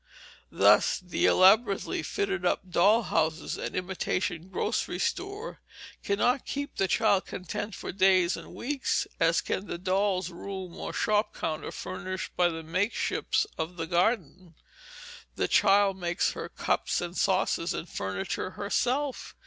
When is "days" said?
7.91-8.35